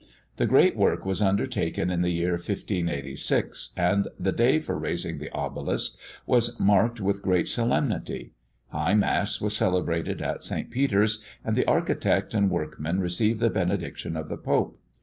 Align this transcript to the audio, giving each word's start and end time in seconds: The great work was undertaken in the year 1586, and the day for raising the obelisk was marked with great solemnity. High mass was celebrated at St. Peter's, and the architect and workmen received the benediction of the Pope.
The 0.37 0.47
great 0.47 0.75
work 0.75 1.05
was 1.05 1.21
undertaken 1.21 1.91
in 1.91 2.01
the 2.01 2.09
year 2.09 2.31
1586, 2.31 3.71
and 3.77 4.07
the 4.19 4.31
day 4.31 4.57
for 4.57 4.75
raising 4.75 5.19
the 5.19 5.29
obelisk 5.31 5.99
was 6.25 6.59
marked 6.59 6.99
with 6.99 7.21
great 7.21 7.47
solemnity. 7.47 8.31
High 8.71 8.95
mass 8.95 9.39
was 9.39 9.55
celebrated 9.55 10.19
at 10.23 10.41
St. 10.41 10.71
Peter's, 10.71 11.23
and 11.45 11.55
the 11.55 11.67
architect 11.67 12.33
and 12.33 12.49
workmen 12.49 12.99
received 12.99 13.41
the 13.41 13.51
benediction 13.51 14.17
of 14.17 14.27
the 14.27 14.37
Pope. 14.39 14.79